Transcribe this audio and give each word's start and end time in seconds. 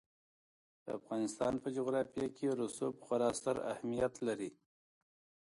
د 0.83 0.85
افغانستان 0.99 1.53
په 1.63 1.67
جغرافیه 1.77 2.27
کې 2.37 2.47
رسوب 2.61 2.93
خورا 3.05 3.29
ستر 3.39 3.57
اهمیت 3.71 4.13
لري. 4.27 4.51